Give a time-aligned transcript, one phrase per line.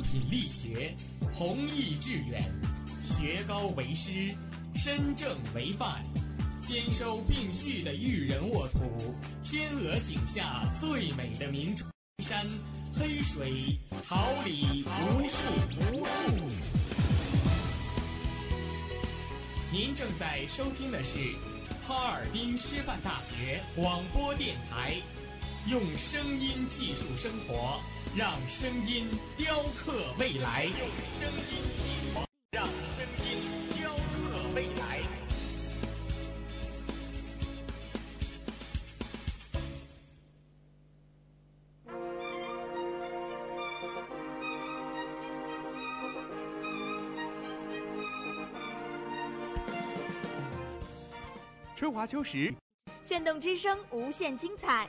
[0.00, 0.94] 品力学，
[1.32, 2.42] 弘毅致远，
[3.02, 4.34] 学高为师，
[4.74, 6.02] 身正为范，
[6.60, 11.74] 兼收并蓄的育人沃土，天鹅颈下最美的名
[12.18, 12.46] 山，
[12.92, 15.38] 黑水桃李无数
[15.80, 16.48] 无数。
[19.72, 21.18] 您正在收听的是
[21.82, 24.94] 哈尔滨师范大学广播电台，
[25.70, 27.80] 用声音技术生活。
[28.16, 30.88] 让声音雕刻未来，用
[31.18, 31.50] 声音
[31.82, 32.20] 技术
[32.52, 33.40] 让声音
[33.76, 35.00] 雕刻未来。
[51.74, 52.54] 春华秋实，
[53.02, 54.88] 炫动之声，无限精彩。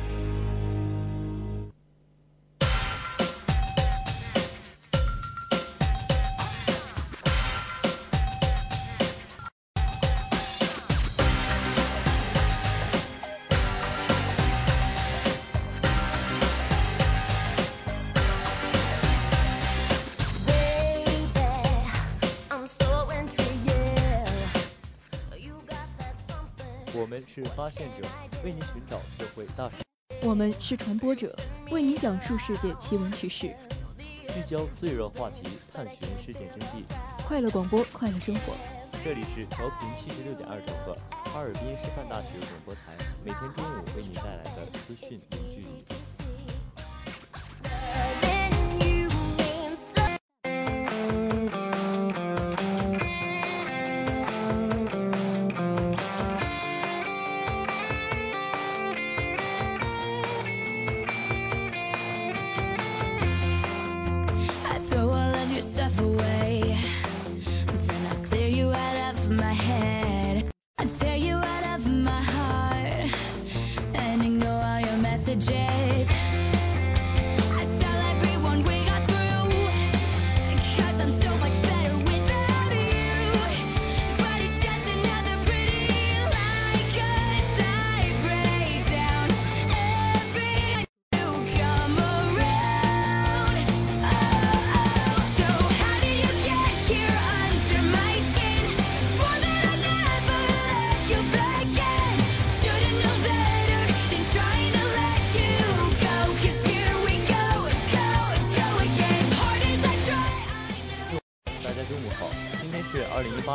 [28.43, 29.75] 为您寻找社会大事；
[30.23, 31.35] 我们是传播者，
[31.69, 33.49] 为您讲述世界奇闻趣事；
[34.33, 36.83] 聚焦最热话题，探寻事件真谛。
[37.23, 38.53] 快乐广播，快乐生活。
[39.03, 40.95] 这里是调频七十六点二兆赫，
[41.31, 42.81] 哈尔滨师范大学广播台，
[43.23, 45.85] 每天中午为您带来的资讯零距离。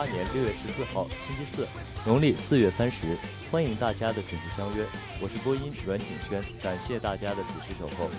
[0.06, 1.66] 年六月十四号，星期四，
[2.04, 3.16] 农历四月三十，
[3.50, 4.84] 欢迎大家的准时相约。
[5.20, 8.10] 我是播音阮景轩，感谢大家的准时守候。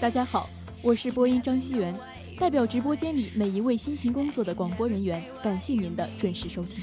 [0.00, 0.48] 大家好，
[0.82, 1.94] 我是播音张希元，
[2.38, 6.82] 代表直播间里每一位辛勤工作的广播人员，感谢您的准时收听。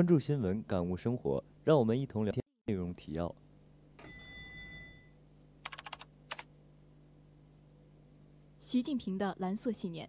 [0.00, 2.42] 关注新闻，感悟生活，让我们一同聊天。
[2.64, 3.34] 内容提要：
[8.58, 10.08] 习近平的蓝色信念，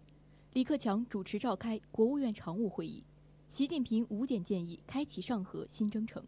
[0.54, 3.04] 李克强主持召开国务院常务会议，
[3.50, 6.24] 习近平五点建议开启上合新征程。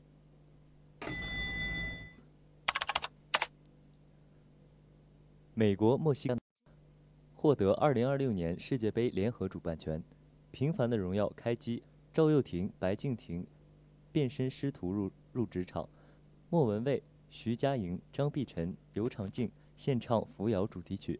[5.55, 6.37] 美国、墨西哥
[7.35, 10.05] 获得2026年世界杯联合主办权。
[10.51, 11.83] 平凡的荣耀开机，
[12.13, 13.45] 赵又廷、白敬亭
[14.15, 15.89] 变身师徒入入职场，
[16.49, 21.19] 莫文蔚、徐佳莹、张碧晨、刘长静献唱《扶摇》主题曲。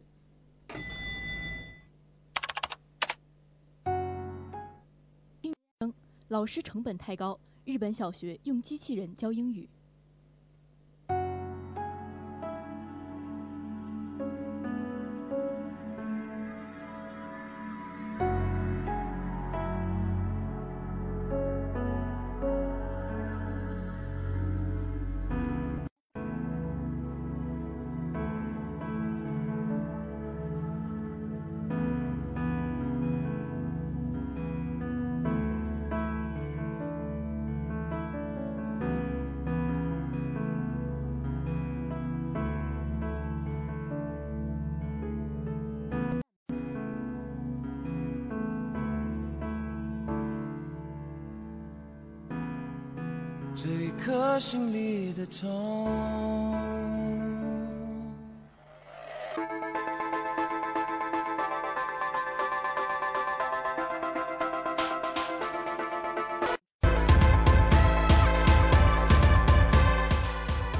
[6.29, 9.67] 老师成本太高，日本小学用机器人教英语。
[53.55, 55.85] 这颗心里的痛。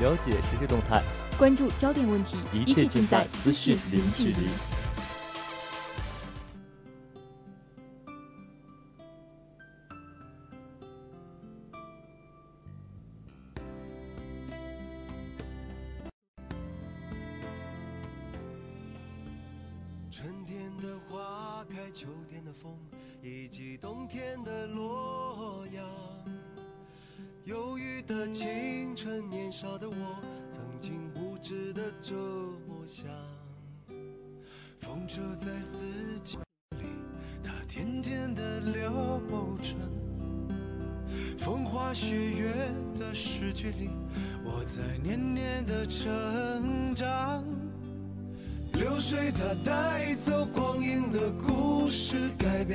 [0.02, 1.02] 了解实时动态，
[1.38, 4.75] 关注焦点问题，一切尽在资讯零距离。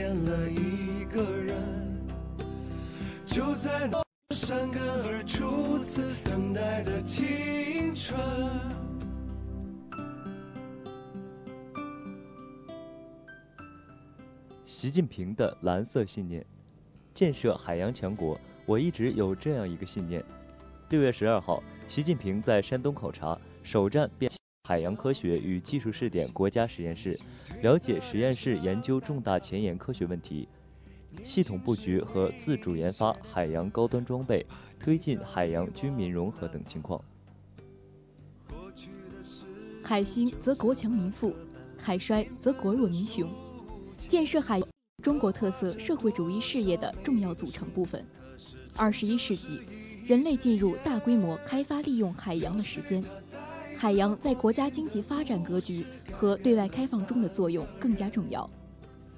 [0.01, 1.55] 变了一个人。
[3.27, 4.03] 就在那
[4.35, 8.19] 山根而初次等待的青春。
[14.65, 16.47] 习近平的蓝色信念，
[17.13, 18.41] 建设海洋强国。
[18.65, 20.25] 我一直有这样一个信念。
[20.89, 24.30] 六月十二号，习近平在山东考察，首站便。
[24.71, 27.19] 海洋科学与技术试点国家实验室，
[27.61, 30.47] 了解实验室研究重大前沿科学问题，
[31.25, 34.47] 系统布局和自主研发海洋高端装备，
[34.79, 37.03] 推进海洋军民融合等情况。
[39.83, 41.35] 海兴则国强民富，
[41.77, 43.29] 海衰则国弱民穷。
[43.97, 44.63] 建设海
[45.03, 48.07] 中国特色社会主义事业的重要组成部分。
[48.77, 49.59] 二十一世纪，
[50.07, 53.03] 人类进入大规模开发利用海洋的时间。
[53.81, 58.49] 海洋在国家经济发展格局和对外开放中的作用更加重要。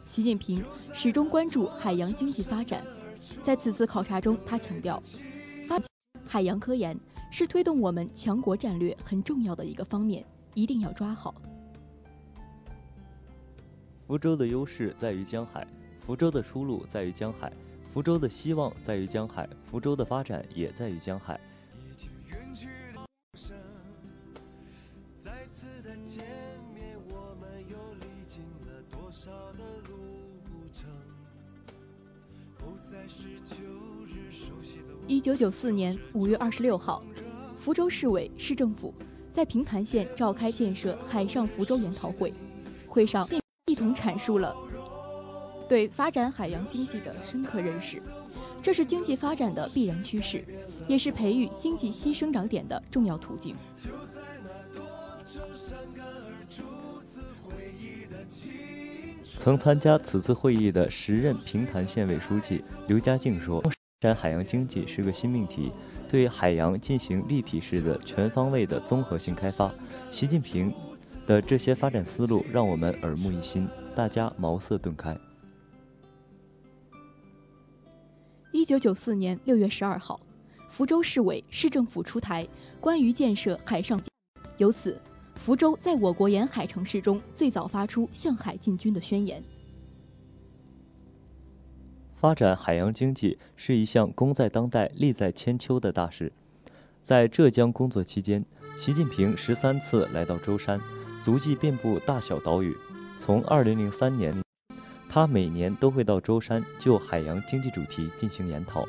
[0.07, 0.65] 习近平
[0.95, 2.81] 始终关注海洋经济发展，
[3.43, 5.03] 在此次考察中，他强调，
[5.67, 5.81] 发
[6.25, 6.97] 海洋科研
[7.29, 10.25] 是推动我们强国战略很重要的一个方面，
[10.55, 11.35] 一定要抓好。
[14.07, 15.67] 福州的优势在于江海，
[16.07, 17.53] 福州的出路在于江海，
[17.93, 21.41] 福州的希望在于江海，福州的发展也在于江海。
[35.43, 37.03] 九九四年五月二十六号，
[37.57, 38.95] 福州市委市政府
[39.33, 42.33] 在平潭县召开建设海上福州研讨会，
[42.87, 43.29] 会上
[43.67, 44.55] 一同阐述了
[45.69, 48.01] 对发展海洋经济的深刻认识。
[48.63, 50.45] 这是经济发展的必然趋势，
[50.87, 53.57] 也是培育经济新生长点的重要途径。
[59.37, 63.61] 曾参加此次会议的时任平潭县委书记刘家静说
[64.03, 65.71] ：“发展海洋经济是个新命题，
[66.09, 69.73] 对海洋进行立体式的、全方位的综合性开发。
[70.11, 70.75] 习近平
[71.25, 75.17] 的这些发展思路让我们耳目一新，大家茅塞顿开。”
[78.51, 80.19] 一九九四年六月十二号，
[80.69, 82.45] 福州市委市政府出台
[82.81, 84.03] 关于建设海上，
[84.57, 85.01] 由此。
[85.37, 89.41] 福州在我国沿海城市中最早发出向海进军的宣言。
[92.23, 96.33] 发展海洋经济是一项功在当代、利在千秋的大事。
[97.03, 98.45] 在浙江工作期间，
[98.79, 100.81] 习近平十三次来到舟山，
[101.21, 102.77] 足迹遍布大小岛屿。
[103.19, 104.41] 从二零零三年，
[105.09, 108.87] 他每年都会到舟山就海洋经济主题进行研讨。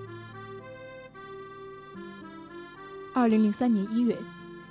[3.16, 4.16] 二零零三年一月，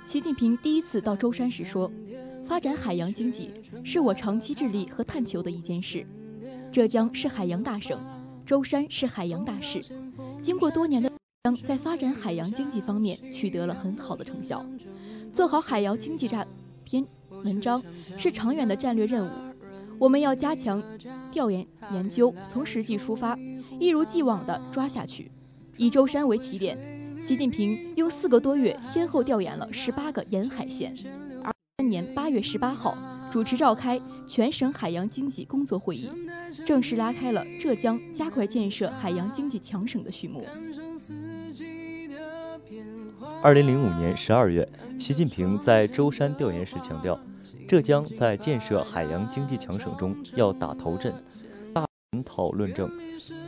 [0.05, 1.91] 习近平第一次到舟山时说
[2.47, 3.51] ：“发展海洋经济
[3.83, 6.07] 是我长期致力和探求的一件事。
[6.71, 7.99] 浙江是海洋大省，
[8.45, 9.81] 舟山是海洋大市。
[10.41, 11.11] 经过多年的
[11.65, 14.65] 在发展海洋经济方面取得了很好的成效。
[15.31, 16.47] 做好海洋经济战
[16.83, 17.83] 篇文章
[18.17, 19.29] 是长远的战略任务。”
[19.99, 20.83] 我们要加强
[21.31, 23.37] 调研研究，从实际出发，
[23.79, 25.31] 一如既往地抓下去。
[25.77, 26.77] 以舟山为起点，
[27.21, 30.93] 习近平用四个多月，先后调研了十八个沿海县。
[31.43, 32.97] 二三年八月十八号，
[33.33, 36.07] 主持召开全省海洋经济工作会议，
[36.67, 40.45] 正式拉开了浙江加快建设海洋经济强省的序幕。
[43.41, 47.19] 二零零五年十二月，习近平在舟山调研时强调。
[47.67, 51.11] 浙江在建设海洋经济强省中要打头阵。
[51.73, 52.87] 大研讨论证，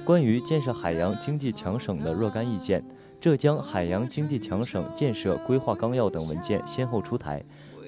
[0.03, 2.83] 关于建设海洋经济强省的若干意见，
[3.21, 7.45] 浙江海洋经济强省建设规划纲要等文件先后出台。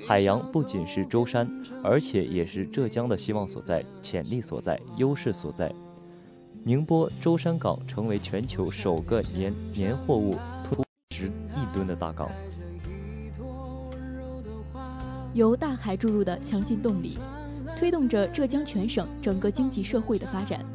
[0.08, 1.46] 海洋不仅是舟山，
[1.84, 5.70] 而且也是浙江的希望所在、潜力所在、优势所在。
[6.64, 10.82] 宁波舟山港成为全球首个年年货物突
[11.14, 12.30] 十亿吨的大港。
[15.34, 17.18] 由大海注入的强劲动力，
[17.78, 20.66] 推动着浙江全省整个经济社会的发展。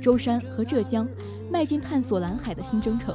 [0.00, 1.06] 舟山和浙江
[1.52, 3.14] 迈进探索蓝海的新征程，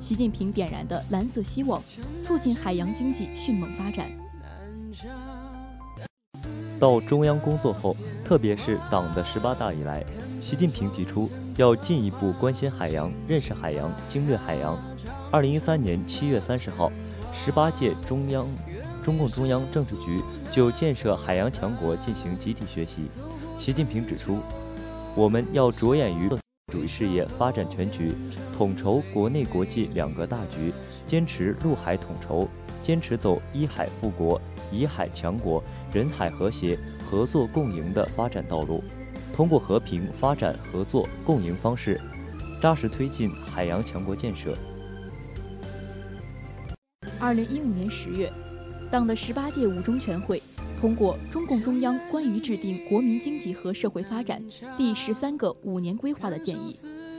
[0.00, 1.82] 习近平点燃的蓝色希望，
[2.22, 4.10] 促进海洋经济迅猛发展。
[6.78, 10.04] 到中央工作后，特别是党的十八大以来，
[10.40, 14.78] 习近平提出要进一步关心海洋、认识海洋、经略海洋。
[15.30, 16.92] 二零一三年七月三十号，
[17.32, 18.46] 十八届中央。
[19.02, 23.06] 中共中央政治局就建设海洋强国进行集体学习。
[23.56, 24.40] 习近平指出，
[25.14, 26.28] 我们要着眼于
[26.72, 28.12] 主义事业发展全局，
[28.56, 30.72] 统筹国内国际两个大局，
[31.06, 32.48] 坚持陆海统筹，
[32.82, 34.40] 坚持走依海富国、
[34.72, 35.62] 以海强国、
[35.96, 38.84] 人海和谐、合作共赢的发展道路，
[39.32, 41.98] 通过和平发展、合作共赢方式，
[42.60, 44.54] 扎实推进海洋强国建设。
[47.18, 48.30] 二零一五年十月。
[48.88, 50.40] 党的十八届五中全会
[50.80, 54.40] 通过中共中央关于制定国民经济和社会发展
[54.76, 56.72] 第十三个五年规划的建议，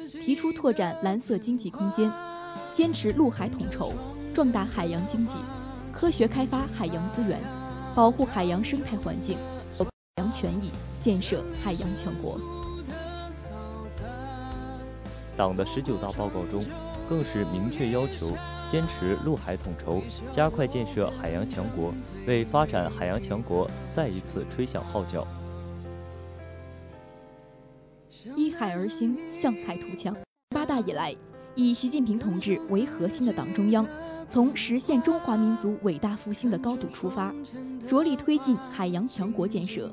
[0.07, 2.09] 提出拓展蓝色经济空间，
[2.73, 3.91] 坚持陆海统筹，
[4.33, 5.39] 壮大海洋经济，
[5.91, 7.37] 科学开发海洋资源，
[7.97, 9.35] 保护海洋生态环境，
[9.75, 9.83] 海
[10.17, 10.69] 洋权益，
[11.01, 12.39] 建设海洋强国。
[15.35, 16.63] 党的十九大报告中，
[17.09, 18.37] 更是明确要求。
[18.69, 19.99] 坚持陆海统筹，
[20.31, 21.91] 加快建设海洋强国，
[22.27, 25.25] 为发展海洋强国再一次吹响号角。
[28.35, 30.15] 依海而兴，向海图强。
[30.49, 31.15] 八大以来，
[31.55, 33.83] 以习近平同志为核心的党中央，
[34.29, 37.33] 从实现中华民族伟大复兴的高度出发，
[37.87, 39.89] 着力推进海洋强国建设，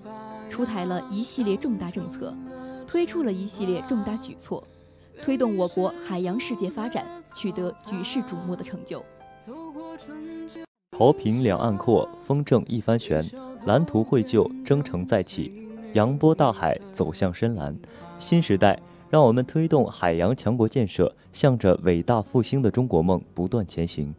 [0.49, 2.35] 出台了一系列重大政策，
[2.87, 4.63] 推出了一系列重大举措。
[5.23, 9.03] 推动我国海洋世界发展取得举世瞩目的成就。
[10.99, 13.25] 潮平两岸阔，风正一帆悬，
[13.65, 17.75] 蓝图绘就，征程再起，扬波大海，走向深蓝。
[18.19, 24.13] 新时代，让我们推动海洋强国建设，向着伟大复兴的中国梦不断前行。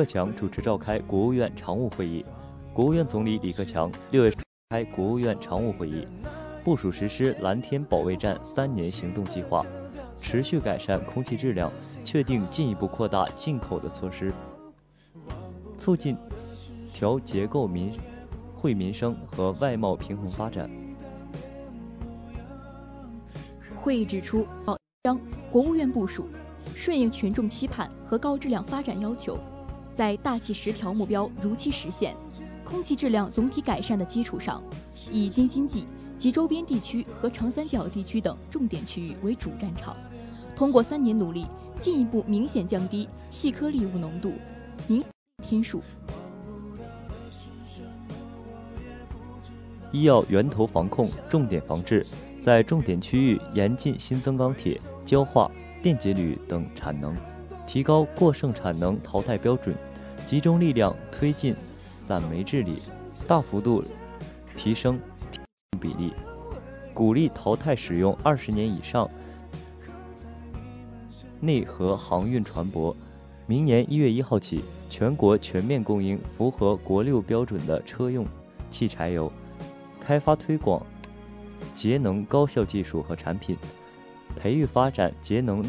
[0.00, 2.24] 克强主持召开国务院常务会议，
[2.72, 4.32] 国务院总理李克强六月
[4.70, 6.08] 开国务院常务会议，
[6.64, 9.62] 部署实施蓝天保卫战三年行动计划，
[10.18, 11.70] 持续改善空气质量，
[12.02, 14.32] 确定进一步扩大进口的措施，
[15.76, 16.16] 促进
[16.94, 17.92] 调结构民
[18.56, 20.70] 惠民生和外贸平衡发展。
[23.76, 24.46] 会议指出，
[25.04, 25.20] 将
[25.52, 26.24] 国务院部署，
[26.74, 29.38] 顺应群众期盼和高质量发展要求。
[30.00, 32.16] 在大气十条目标如期实现、
[32.64, 34.62] 空气质量总体改善的基础上，
[35.12, 35.84] 以京津冀
[36.16, 39.94] 及周边地区和长三角地区等重点区域为主战场，
[40.56, 41.44] 通过三年努力，
[41.82, 44.32] 进一步明显降低细颗粒物浓度，
[44.86, 45.04] 明
[45.42, 45.82] 天数。
[49.92, 52.06] 医药源头防控重点防治，
[52.40, 55.50] 在重点区域严禁新增钢铁、焦化、
[55.82, 57.14] 电解铝等产能，
[57.66, 59.76] 提高过剩产能淘汰标准，
[60.26, 62.80] 集中力量推进散煤治理，
[63.26, 63.82] 大幅度
[64.56, 64.98] 提升
[65.80, 66.12] 比例，
[66.94, 69.10] 鼓励淘汰使用二十年以上
[71.40, 72.94] 内河航运船舶。
[73.46, 78.24] 明年一月一号起，全国全面供应符合国六标准的车用
[78.70, 79.32] 汽柴油。
[80.00, 80.80] 开发推广
[81.74, 83.56] 节能高效技术和产品，
[84.36, 85.64] 培育发展节能。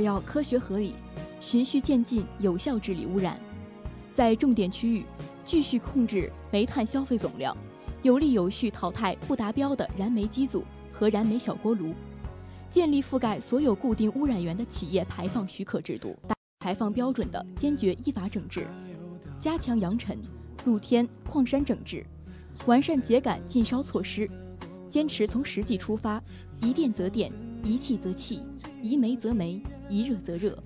[0.00, 0.94] 要科学合理、
[1.40, 3.38] 循序渐进、有效治理污染，
[4.14, 5.04] 在重点区域
[5.44, 7.56] 继续控制煤炭消费总量，
[8.02, 11.94] 有力有序淘汰不达标的燃煤机组和燃煤小锅炉，
[12.70, 16.16] 建立覆盖所有固定污染源的企业排放许可制度，
[16.60, 18.66] 排放标准的坚决依法整治。
[19.38, 20.18] 加强扬尘、
[20.66, 22.04] 露天、矿山整治，
[22.66, 24.30] 完善秸秆禁烧措施，
[24.90, 26.22] 坚持从实际出发，
[26.60, 27.32] 宜电则电，
[27.64, 28.42] 宜气则气，
[28.82, 30.56] 宜煤则煤，宜热则热，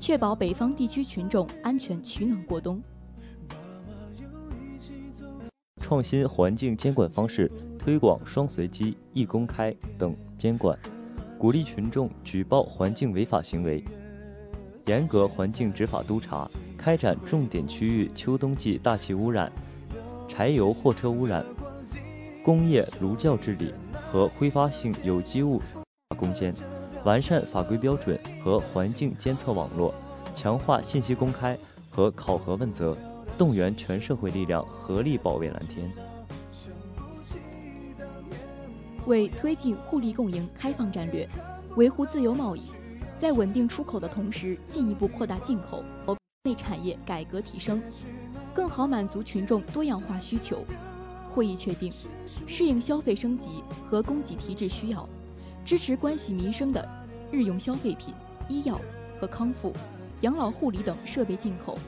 [0.00, 2.82] 确保北方地区群众安全取暖过冬。
[5.76, 10.76] 创新环境监管方式，推广双随机、一公开等监管，
[11.38, 13.84] 鼓励群众举报环境违法行为，
[14.86, 16.48] 严格环境执法督查。
[16.78, 19.52] 开展重点区域秋冬季大气污染、
[20.26, 21.44] 柴油货车污染、
[22.42, 25.62] 工业炉灶治理和挥发性有机物
[26.16, 26.52] 攻坚，
[27.04, 29.94] 完善法规标准和环境监测网络，
[30.34, 31.56] 强化信息公开
[31.90, 32.96] 和考核问责，
[33.38, 35.90] 动员全社会力量合力保卫蓝天。
[39.06, 41.28] 为推进互利共赢开放战略，
[41.76, 42.62] 维护自由贸易，
[43.18, 45.84] 在稳定出口的同时，进一步扩大进口。
[46.44, 47.80] 内产业改革提升，
[48.52, 50.64] 更好满足群众多样化需求。
[51.30, 51.92] 会议确定，
[52.48, 55.08] 适应消费升级和供给提质需要，
[55.64, 56.84] 支持关系民生的
[57.30, 58.12] 日用消费品、
[58.48, 58.80] 医药
[59.20, 59.72] 和康复、
[60.22, 61.78] 养老护理等设备进口，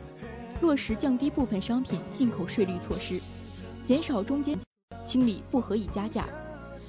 [0.60, 3.20] 落实降低部分商品进口税率措施，
[3.84, 4.58] 减少中间，
[5.04, 6.26] 清理不合理加价，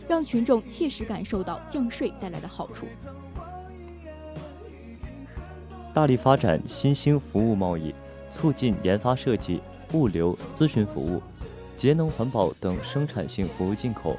[0.08, 2.86] 让群众切实感受到降税带来的好处。
[5.94, 7.94] 大力发展新兴服务贸易，
[8.30, 9.62] 促进研发设计、
[9.94, 11.22] 物流、咨询服务、
[11.78, 14.18] 节能环保等生产性服务进口，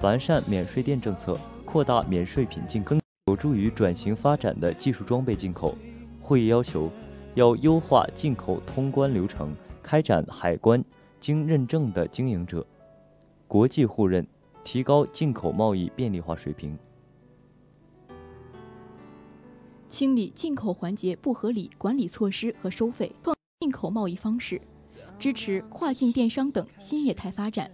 [0.00, 3.00] 完善免税店政策，扩大免税品进更，
[3.36, 5.76] 助于转型发展的技术装备进口。
[6.20, 6.90] 会议要求，
[7.34, 10.82] 要优化进口通关流程，开展海关
[11.20, 12.66] 经认证的经营者
[13.46, 14.26] 国际互认，
[14.64, 16.76] 提高进口贸易便利化水平。
[19.88, 24.60] 清理进口环节不合理管理措施和收费，创进口贸易方式，
[25.18, 27.70] 支持跨境电商等新业态发展，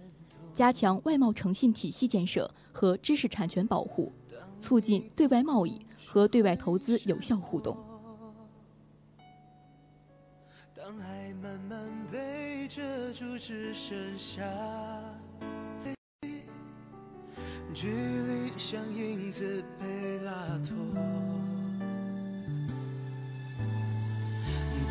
[0.53, 4.11] 加强外贸诚信体系建设和知识产权保护，
[4.63, 7.77] 促进对外贸易和对外投资有效互动。
[10.73, 11.77] 当爱慢慢
[12.09, 14.41] 被遮住，只剩下
[17.73, 20.31] 距离像影子被拉
[20.65, 20.77] 脱。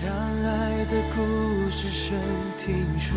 [0.05, 2.19] 当爱的故事声
[2.59, 3.17] 听说，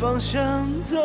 [0.00, 0.96] 方向走。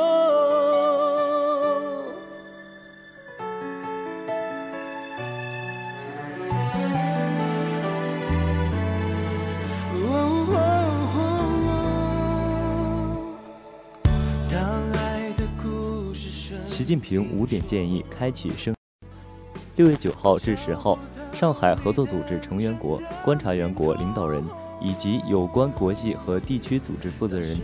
[16.66, 18.74] 习近平五点建议开启生。
[19.76, 20.98] 六月九号至十号，
[21.34, 24.42] 上海合作组织成员国、观察员国领导人
[24.80, 27.60] 以及有关国际和地区组织负责人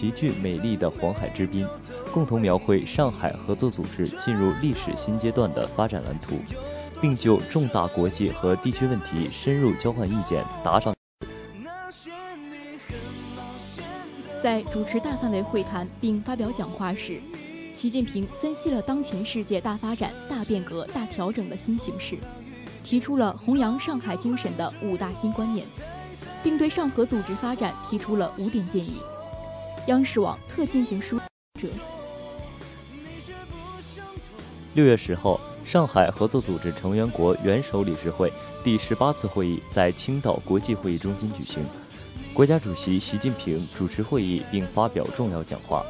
[0.00, 1.68] 齐聚美丽的黄海之滨，
[2.10, 6.36] 共同描绘上海合作组织进入历史新阶段的发展蓝图，
[7.02, 10.94] 并就重大国际和地区问题深入交换意见，达成。
[14.42, 17.20] 在主持大范围会谈并发表讲话时，
[17.74, 22.16] 习近平分析了当前世界大发展、大变革、大调整的新形势，
[22.82, 25.66] 提出了弘扬上海精神的五大新观念，
[26.42, 28.96] 并对上合组织发展提出了五点建议。
[29.90, 31.18] 央视网特进行书
[31.58, 31.68] 者。
[34.74, 41.64] 六月十号，上海合作组织成员国元首理事会第十八次会议在青岛国际会议中心举行。
[42.32, 45.84] 国家主席习近平主持会议并发表重要讲话。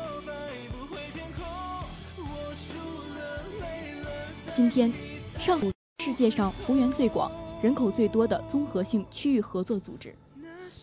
[4.54, 4.90] 今天，
[5.38, 5.70] 上海
[6.02, 7.30] 世界上幅员最广、
[7.62, 10.16] 人口最多的综合性区域合作组织，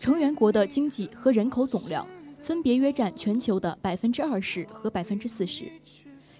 [0.00, 2.06] 成员国的经济和人口总量
[2.48, 5.70] 分别约占全球的百分之二十和百分之四十。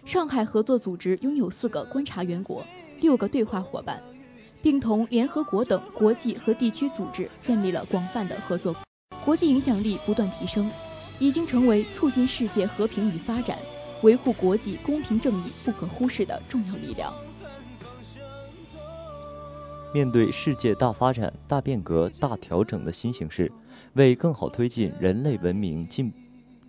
[0.07, 2.65] 上海合作组织拥有四个观察员国、
[3.03, 4.03] 六个对话伙伴，
[4.63, 8.75] 并同联合国等国际和地区组织建立了广泛的合作。
[9.23, 10.71] 国际影响力不断提升，
[11.19, 13.59] 已经成为促进世界和平与发展、
[14.03, 17.13] 维护国际公平正义不可忽视的重要力量。
[19.93, 23.53] 面对世界大发展、大变革、大调整的新形势，
[23.99, 26.13] 为更好推进人类文明进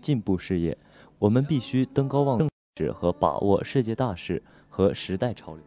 [0.01, 0.75] 进步事业，
[1.19, 2.49] 我们必须登高望重
[2.93, 5.63] 和把握世界大势和时代潮流。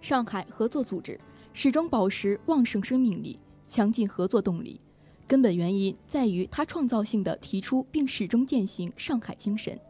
[0.00, 1.20] 上海合作组织
[1.52, 3.38] 始终保持旺盛生命力。
[3.66, 4.78] 强劲合作动力，
[5.26, 9.80] 根本原因在于它创造性的提出并始终践行上海精神，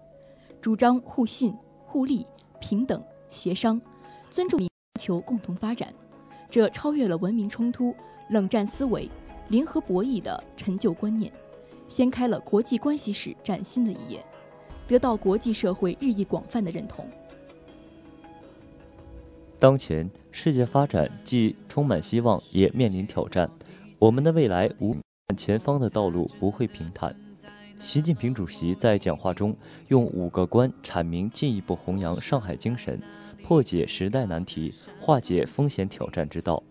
[0.60, 1.52] 主张互信、
[1.84, 2.24] 互利、
[2.60, 3.78] 平等、协商，
[4.30, 4.60] 尊重
[5.00, 5.92] 求共同发展。
[6.48, 7.92] 这超越了文明冲突、
[8.28, 9.10] 冷战思维、
[9.48, 11.32] 零和博弈的陈旧观念，
[11.88, 14.24] 掀开了国际关系史崭新的一页，
[14.86, 17.06] 得到国际社会日益广泛的认同。
[19.58, 23.50] 当前世界发展既充满希望，也面临挑战。
[23.98, 24.94] 我们的未来无
[25.36, 27.14] 前方的道路不会平坦。
[27.80, 29.54] 习近平主席在讲话中
[29.88, 33.00] 用五个观阐明进一步弘扬上海精神，
[33.42, 36.62] 破解时代难题，化解风险挑战之道。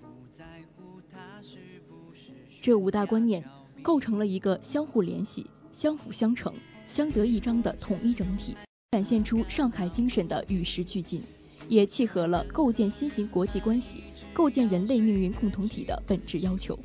[2.63, 3.43] 这五大观念
[3.82, 6.54] 构成了一个相互联系、相辅相成、
[6.88, 8.56] 相得益彰的统一整体，
[8.93, 11.21] 展现出上海精神的与时俱进，
[11.67, 16.80] 也契合了构建新型国际关系、构建人类命运共同体的本质要求。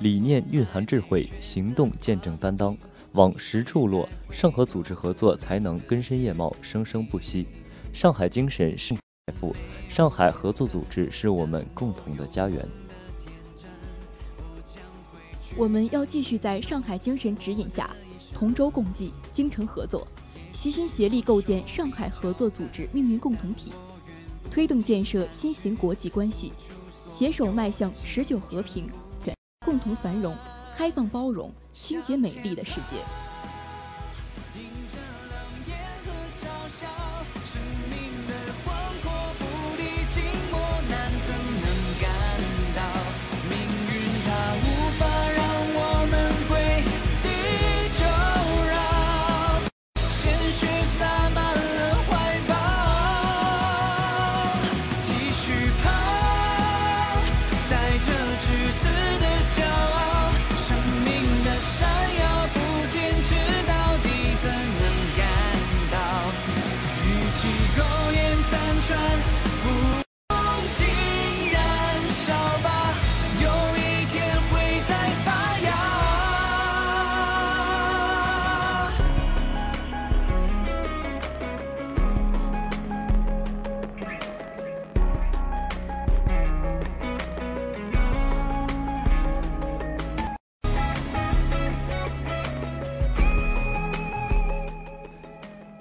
[0.00, 2.74] 理念蕴含智慧，行动见证担当，
[3.12, 7.46] 往实处落，上合组织合作才能根深叶茂，生生不息。
[7.92, 9.56] 上海精神是财富，
[9.88, 12.62] 上海合作组织是我们共同的家园。
[15.56, 17.88] 我们要继续在上海精神指引下，
[18.34, 20.06] 同舟共济，精诚合作，
[20.54, 23.72] 齐心协力构建上海合作组织命运共同体，
[24.50, 26.52] 推动建设新型国际关系，
[27.08, 28.86] 携手迈向持久和平。
[29.64, 30.36] 共同繁荣、
[30.76, 32.98] 开放包容、清洁美丽的世界。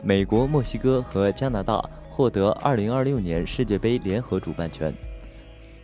[0.06, 4.94] 美国、墨西哥和加拿大获得2026年世界杯联合主办权。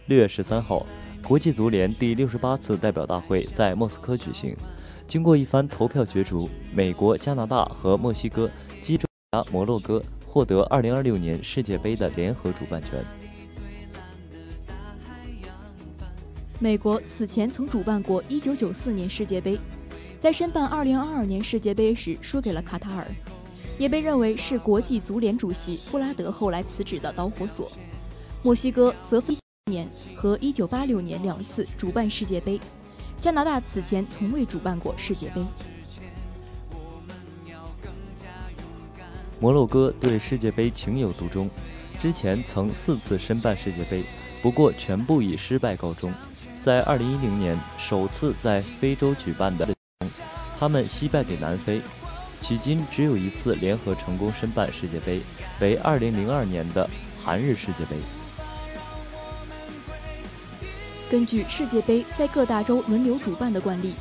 [0.08, 0.86] 六月十三号，
[1.23, 4.53] 国际足联第六十八次代表大会在莫斯科举行。
[5.08, 8.51] 经过一番投票角逐，美国、加拿大和墨西哥
[8.82, 9.08] 击中
[9.53, 13.01] 摩洛哥，获得2026年世界杯的联合主办权。
[16.60, 19.58] 美国此前曾主办过1994年世界杯，
[20.19, 23.08] 在申办2022年世界杯时输给了卡塔尔。
[23.80, 27.72] 也被认为是国际足联主席布拉德后来辞职的导火索。
[28.44, 29.36] 墨西哥则分
[29.72, 32.60] 年和1986年两次主办世界杯，
[33.20, 35.42] 加拿大此前从未主办过世界杯。
[39.39, 41.50] 摩洛哥对世界杯情有独钟，
[42.02, 44.04] 之前曾四次申办世界杯，
[44.42, 46.13] 不过全部以失败告终。
[46.62, 49.65] 在2010年首次在非洲举办的，
[50.60, 51.82] 他们惜败给南非。
[52.41, 55.21] 迄今只有一次联合成功申办世界杯，
[55.60, 56.89] 为2002年的
[57.23, 57.95] 韩日世界杯。
[61.12, 63.93] 根据世界杯在各大洲轮流主办的惯例，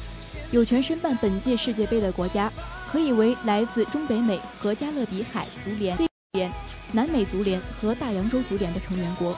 [0.50, 2.50] 有权申办本届世界杯的国家
[2.90, 5.98] 可以为来自中北美和加勒比海足联、
[6.32, 6.50] 联、
[6.92, 9.36] 南美足联和大洋洲足联的成员国，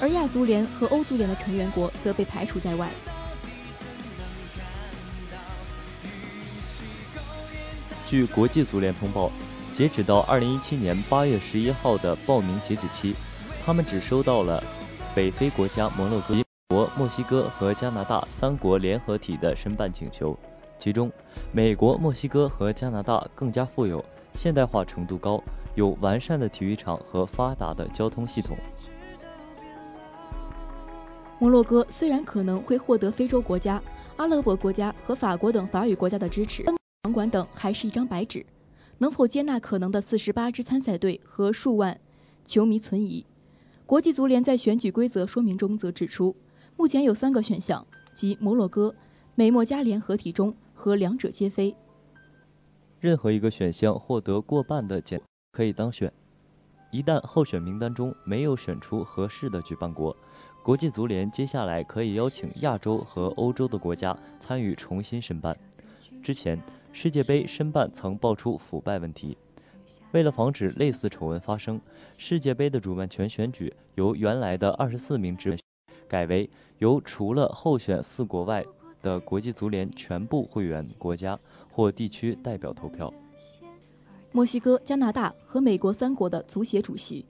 [0.00, 2.88] 而亚足联和欧足联的成员国则被排除在外。
[8.10, 9.30] 据国际足联通报，
[9.72, 13.14] 截止到2017年8月11号的报名截止期，
[13.64, 14.60] 他们只收到了
[15.14, 16.34] 北非国家摩洛哥。
[16.70, 20.36] 国、墨西哥和加拿大三国联合体的申办请求，
[20.76, 21.08] 其中，
[21.52, 25.40] 美国、墨西哥和加拿大更加富有、现代化程度高、
[25.76, 28.56] 有完善的体育场和发达的交通系统。
[31.38, 33.80] 摩洛哥虽然可能会获得非洲国家、
[34.16, 36.64] 阿拉伯国家和法国等法语国家的支持，
[37.04, 38.44] 场馆等还是一张白纸，
[38.98, 41.98] 能否接纳可能的四十八支参赛队和数万
[42.44, 43.24] 球迷存疑。
[43.86, 46.36] 国际足联在选举规则说明中则指出。
[46.76, 48.94] 目前有三个选项，即摩洛哥、
[49.34, 51.74] 美墨加联合体中和两者皆非。
[53.00, 55.18] 任何一个选项获得过半的奖
[55.52, 56.12] 可以当选。
[56.90, 60.14] 一旦候选名单中没有选出合适的举办国，
[60.62, 65.56] 国际足联接下来可以邀请亚洲和欧洲的国家参与重新申办。
[66.22, 66.60] 之前
[66.92, 69.36] 世界杯申办曾爆出腐败问题，
[70.12, 71.80] 为了防止类似丑闻发生，
[72.18, 75.58] 世界杯的主办权选举由原来的二十四名职
[76.08, 76.48] 改为。
[76.80, 78.64] 由除了候选四国外
[79.02, 81.38] 的国际足联全部会员国家
[81.70, 83.12] 或地区代表投票。
[84.32, 87.26] 墨西哥、加拿大和美国三国的足协主席，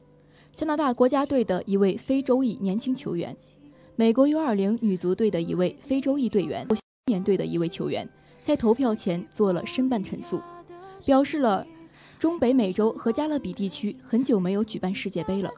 [0.55, 3.37] 加拿大国家队的一位非洲裔年轻球员，
[3.97, 8.09] 美国 U20 女足队的一位非洲裔队员，青年队的一位球员，
[8.43, 10.41] 在投票前做了申办陈述，
[11.05, 11.67] 表示了
[12.19, 15.51] 中北美洲和加勒比地区很久没有举办世界杯了。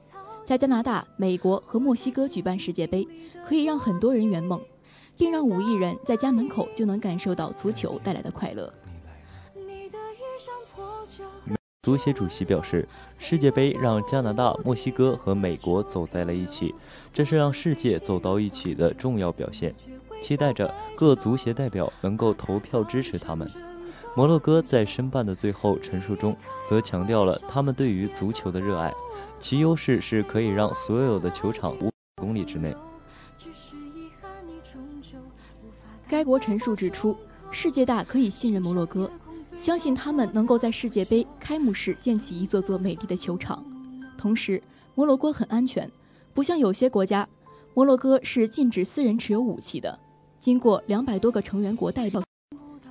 [0.45, 3.07] 在加拿大、美国和墨西哥举办世界杯，
[3.49, 4.61] 可以让很多人圆梦，
[5.17, 8.73] 并让五亿人在家门口就能感受到足球带来的快乐。
[11.83, 16.75] 足协主席表示，世界杯让加拿大、墨西哥和美国走在了一起，
[17.13, 19.75] 这是让世界走到一起的重要表现。
[20.23, 23.51] 期待着各足协代表能够投票支持他们。
[24.15, 26.37] 摩洛哥在申办的最后陈述中，
[26.69, 28.93] 则强调了他们对于足球的热爱。
[29.41, 32.75] 其优势是可以让所有的球场五公里之内。
[36.07, 37.17] 该国陈述指出，
[37.51, 39.11] 世界大可以信任摩洛哥，
[39.57, 43.65] 相信他们能够在世界杯开幕式建起一座座美丽的球场。
[44.19, 44.63] 同时，
[44.95, 45.91] 摩洛哥很安全，
[46.35, 47.27] 不像有些国家，
[47.73, 49.99] 摩洛哥是禁止私人持有武器的。
[50.43, 52.21] 经过两百多个成员国代表，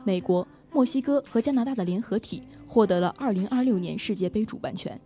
[0.05, 4.97] 美国、墨西哥和加拿大的联合体获得了2026年世界杯主办权。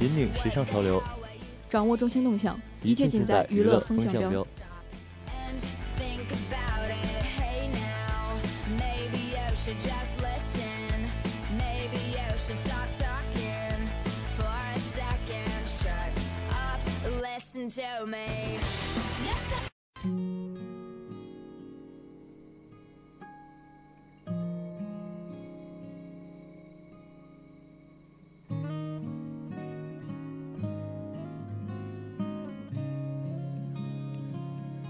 [0.00, 1.02] 引领时尚潮流，
[1.68, 4.44] 掌握中心动向，一切尽在娱乐风向标。《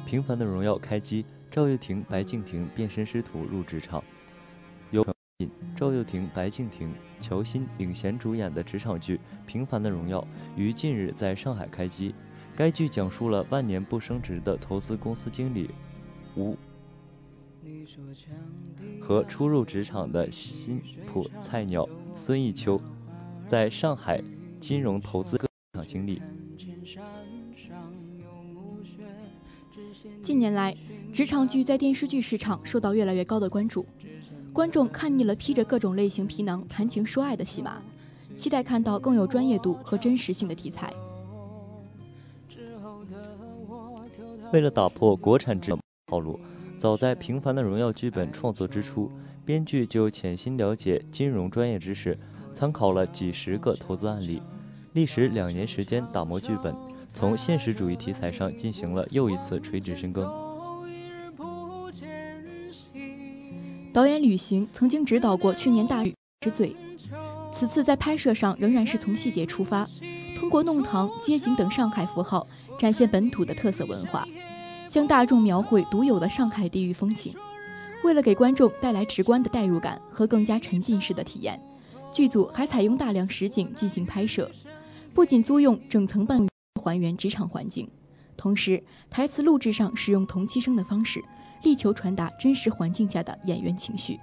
[0.06, 4.02] 平凡的荣耀》开机，赵又廷、白敬亭变身师徒入职场。
[5.76, 10.20] 赵又廷、白敬亭、乔欣领衔主演的职场剧《平凡的荣耀》
[10.56, 12.12] 于近日在上海开机。
[12.56, 15.70] 该剧讲述了万年不升职的投资公司经理
[16.34, 16.56] 吴
[19.00, 22.80] 和初入职场的新普菜鸟孙艺秋
[23.46, 24.20] 在上海
[24.58, 26.20] 金融投资各场经历。
[30.20, 30.76] 近年来，
[31.12, 33.86] 职场剧在电视剧市场受到越来越高的关注，
[34.58, 37.80] 观众看腻了披着各种类型皮囊谈情说爱的戏码，
[38.34, 40.92] 期待看到更有专业度和真实性的题材。
[44.52, 45.72] 为了打破国产剧
[46.08, 46.40] 套路，
[46.76, 49.08] 早在《平凡的荣耀》剧本创作之初，
[49.44, 52.18] 编剧就潜心了解金融专业知识，
[52.52, 54.42] 参考了几十个投资案例，
[54.92, 56.74] 历时两年时间打磨剧本，
[57.08, 60.47] 从现实主义题材上进行了又一次垂直深耕。
[63.98, 66.76] 导演吕行曾经指导过去年大雨之罪，
[67.50, 69.84] 此次在拍摄上仍然是从细节出发，
[70.36, 72.46] 通过弄堂、街景等上海符号，
[72.78, 74.24] 展现本土的特色文化。
[74.86, 77.34] 向大众描绘独有的上海地域风情，
[78.04, 81.60] 为了给观众带来直观的代入感和更加沉浸式的体验，
[82.12, 84.48] 剧组还采用大量实景进行拍摄，
[85.12, 86.46] 不仅租用整层半
[86.80, 87.90] 还原职场环境，
[88.36, 88.80] 同时
[89.10, 91.20] 台词录制上使用同期声的方式，
[91.62, 94.18] 力求传达真实环境下的演员情绪。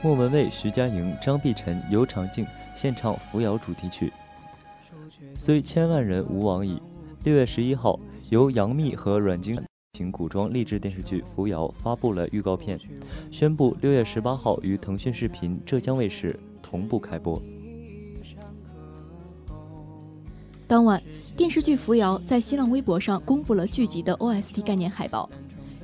[0.00, 2.46] 莫文蔚、徐佳莹、张碧晨、尤长靖
[2.80, 4.12] 献唱《扶摇》主题曲。
[5.36, 6.80] 虽千万人吾往矣。
[7.24, 7.98] 六月十一号，
[8.30, 9.60] 由杨幂和阮经
[9.94, 12.78] 天古装励志电视剧《扶摇》发布了预告片，
[13.32, 17.42] 宣布六月十八号于腾讯视频、浙江卫视同步开播。
[20.68, 21.02] 当晚，
[21.36, 25.28] 电视剧《扶摇》在新浪微博上公布了剧集的 OST 概念海报，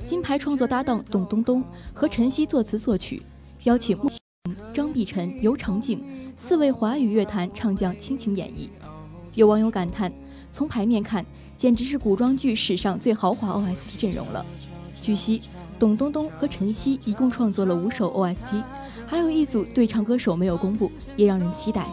[0.05, 1.61] 金牌创作搭档董冬冬
[1.93, 3.21] 和陈曦作词作曲。
[3.63, 4.14] 邀请张碧
[5.05, 6.03] 晨、尤长景
[6.35, 8.67] 四位华语乐坛唱将倾情演绎。
[9.35, 10.11] 有网友感叹
[10.51, 14.45] ：“从牌面看，简直是古装剧史上最豪华 OST 阵容了。”
[15.01, 15.41] 据悉，
[15.77, 18.63] 董冬冬和陈曦一共创作了五首 OST，
[19.05, 21.85] 还有一组对唱歌手没有公布，也让人期待。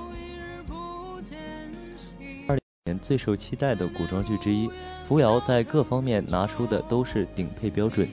[2.47, 4.69] 二零年最受期待的古装剧之一，
[5.07, 8.09] 《扶摇》在各方面拿出的都是顶配标准，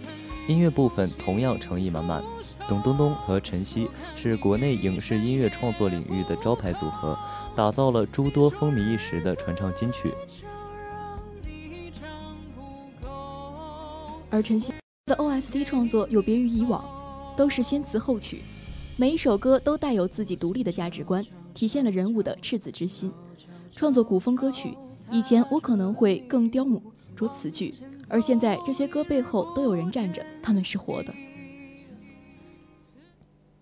[0.47, 2.21] 音乐部分同样诚意满满。
[2.69, 7.17] 董冬冬和陈曦是国内影视音乐创作领域的招牌组合，
[7.55, 10.13] 打造了诸多风靡一时的传唱金曲。
[14.29, 14.71] 而陈曦
[15.08, 16.86] 的 OST 创作有别于以往，
[17.36, 18.41] 都是先词后曲，
[18.97, 23.12] 每一首歌都带有自己独立的价值观，体现了人物的赤子之心。
[23.75, 24.77] 创作古风歌曲，
[25.10, 26.63] 以前我可能会更雕
[27.17, 27.73] 琢词句，
[28.10, 31.12] 而现在这些歌背后都有人站着，他们是活的。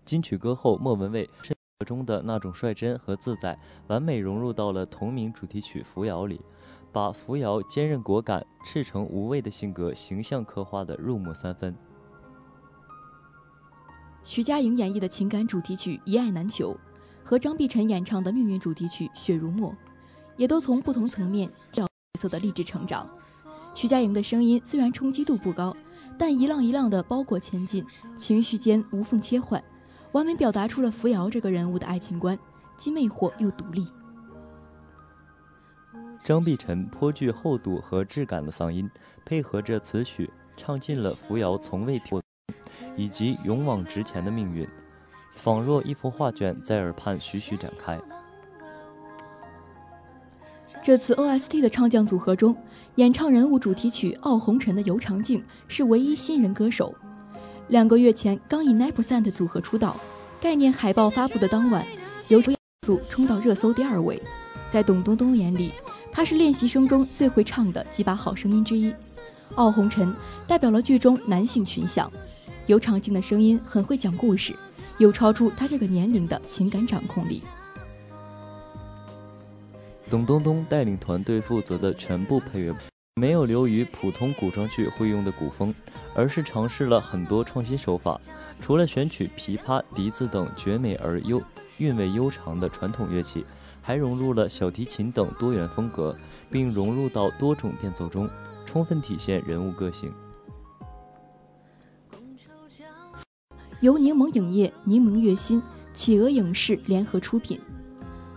[0.08, 6.40] 金曲歌后莫文蔚生活中的那种率真和自在，完美融入到了同名主题曲《扶摇》里，
[6.90, 11.76] 把扶摇坚韧果敢、赤诚无畏的性格形象刻画的入木三分。
[14.24, 16.72] 徐佳莹演绎的情感主题曲《一爱难求》，
[17.22, 19.70] 和张碧晨演唱的命运主题曲《雪如墨》，
[20.38, 21.86] 也都从不同层面角
[22.18, 23.06] 色的励志成长。
[23.74, 25.76] 徐佳莹的声音虽然冲击度不高，
[26.18, 27.84] 但一浪一浪的包裹前进，
[28.16, 29.62] 情绪间无缝切换。
[30.12, 32.38] 完美表达出了扶摇这个人物的爱情观，
[32.76, 33.86] 既魅惑又独立。
[36.24, 38.90] 张碧晨颇具厚度和质感的嗓音，
[39.24, 42.20] 配合着词曲，唱尽了扶摇从未停
[42.96, 44.68] 以及勇往直前的命运，
[45.30, 47.98] 仿若一幅画卷在耳畔徐徐展开。
[50.82, 52.56] 这次 OST 的唱将组合中，
[52.96, 56.94] 演唱人物主题曲《傲红尘》的尤长靖是唯一新人歌手。
[57.68, 59.94] 两个月前刚以 nine percent 组合出道，
[60.40, 61.84] 概念海报发布的当晚，
[62.28, 62.40] 由
[62.80, 64.20] 组冲到热搜第二位。
[64.70, 65.72] 在董冬冬眼里，
[66.10, 68.94] 他是练习生中最会唱的几把好声音之一。
[69.54, 70.14] 傲红尘
[70.46, 72.10] 代表了剧中男性群像，
[72.66, 74.54] 尤长靖的声音很会讲故事，
[74.96, 77.42] 有超出他这个年龄的情感掌控力。
[80.08, 82.74] 董冬冬带领团队负责的全部配乐。
[83.18, 85.74] 没有流于普通古装剧会用的古风，
[86.14, 88.20] 而是尝试了很多创新手法。
[88.60, 91.42] 除了选取琵琶、笛子等绝美而优、
[91.78, 93.44] 韵味悠长的传统乐器，
[93.82, 96.16] 还融入了小提琴等多元风格，
[96.50, 98.28] 并融入到多种变奏中，
[98.64, 100.12] 充分体现人物个性。
[103.80, 105.62] 由柠檬影业、柠檬月心、
[105.92, 107.60] 企鹅影视联合出品，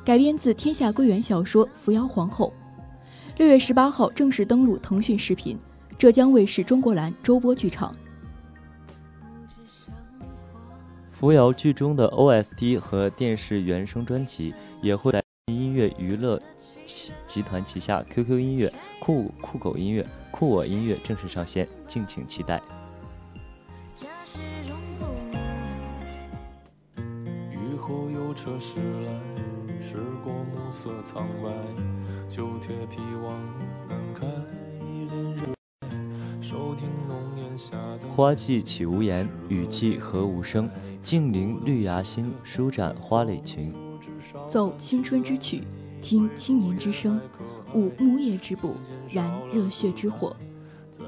[0.06, 2.54] 改编自天下归元小说《扶摇皇后》。
[3.38, 5.58] 六月十八号正式登陆腾讯视频、
[5.98, 7.96] 浙江卫视中国蓝周播剧场。
[11.10, 16.42] 扶摇剧中的 OST 和电视原声专辑也会在音乐娱乐
[16.84, 22.62] 集集团旗下 QQ 音乐、酷酷狗音乐、酷我音乐正式上线，敬请期待。
[27.50, 28.76] 雨后有车驶
[29.06, 29.12] 来。
[29.84, 31.50] 驶过暮色苍白，
[32.32, 33.38] 旧铁皮往
[33.90, 34.26] 南开，
[34.80, 35.54] 恋人
[36.42, 40.70] 收听浓烟下的花季起无言，雨季何无声。
[41.04, 43.74] 静聆绿芽心，舒展花蕾情。
[44.48, 45.64] 奏青春之曲，
[46.02, 47.20] 听青年之声，
[47.74, 48.78] 舞木叶之步，
[49.10, 50.34] 燃热血之火。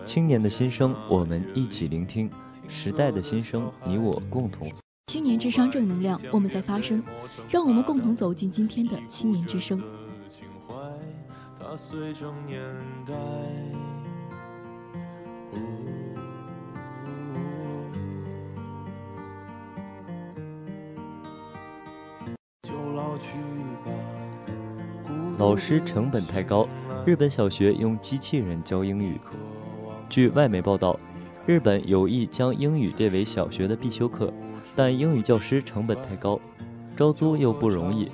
[0.06, 2.28] 青年的心声，我们一起聆听；
[2.68, 4.70] 时代的心声，你我共同。
[5.08, 7.02] 青年智商正能量，我们在发声，
[7.50, 9.82] 让我们共同走进今天的青年之声。
[11.74, 12.60] 情怀，它随着年
[13.06, 13.14] 代。
[25.40, 26.68] 老师成本太高，
[27.06, 29.20] 日本小学用机器人教英语。
[30.10, 30.98] 据外媒报道，
[31.46, 34.32] 日本有意将英语列为小学的必修课，
[34.76, 36.40] 但英语教师成本太高，
[36.96, 38.10] 招租又不容易，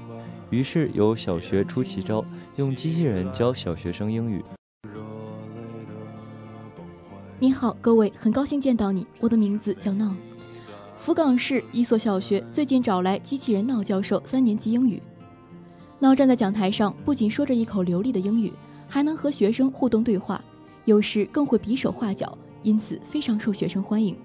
[0.50, 2.26] 于是有小学出奇招，
[2.60, 4.44] 用机器人教小学生英语。
[7.40, 10.14] 你好，各位，很高兴见到你，我的名字叫闹。
[10.98, 15.02] 福冈市一所小学最近找来机器人闹教授三年级英语。
[16.00, 18.52] 闹站在讲台上，不仅说着一口流利的英语，
[18.90, 20.44] 还能和学生互动对话，
[20.84, 24.18] 有时更会比手画脚，因此非常受学生欢迎。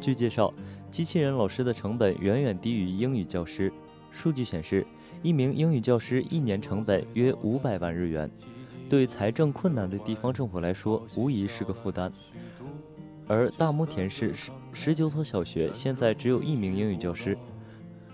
[0.00, 0.54] 据介绍，
[0.88, 3.72] 机器人老师的成本远远低于英语教师。
[4.12, 4.86] 数据显示，
[5.22, 8.30] 一名英语教师一年成本约五百万日元，
[8.88, 12.12] 对财政困难的地方政府来说，无疑是个负担。
[13.26, 17.36] 而大牟田市十十九所小学现在只有一名英语教师，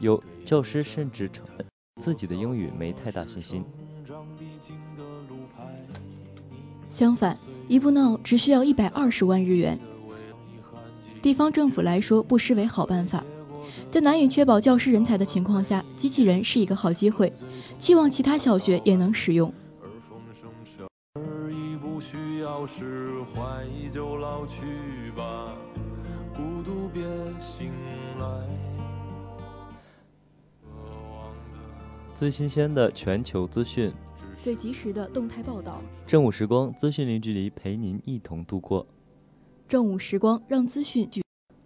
[0.01, 1.67] 有教师甚至承认
[2.01, 3.65] 自己的英语没太大信心。
[6.89, 7.37] 相反，
[7.69, 9.79] 一部闹只需要一百二十万日元，
[11.21, 13.23] 地方政府来说不失为好办法。
[13.95, 17.33] 在难以确保教师人才的情况下，机器人是一个好机会，
[17.79, 19.55] 期望其他小学也能使用。
[32.13, 33.93] 最新鲜的全球资讯，
[34.41, 35.81] 最及时的动态报道。
[36.05, 38.85] 正午时光，资讯零距离，陪您一同度过。
[39.69, 41.24] 正午时光，让资讯聚。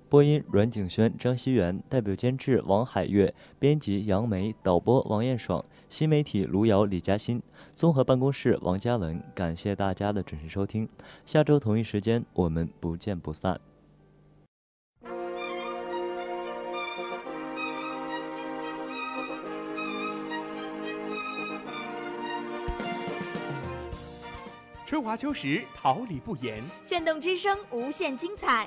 [0.08, 7.42] 播音：阮景轩、张希元，代表监制：王海月，编辑：杨梅，导播：王艳爽，新媒体：卢瑶、李嘉欣，
[7.74, 9.22] 综合办公室：王嘉文。
[9.34, 10.88] 感谢大家的准时收听，
[11.26, 13.60] 下周同一时间我们不见不散。
[24.86, 26.64] 春华秋实，桃李不言。
[26.82, 28.66] 炫动之声，无限精彩。